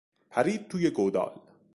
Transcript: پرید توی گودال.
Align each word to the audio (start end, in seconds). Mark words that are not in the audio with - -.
پرید 0.29 0.67
توی 0.67 0.89
گودال. 0.89 1.39